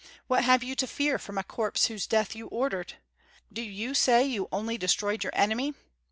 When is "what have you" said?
0.25-0.73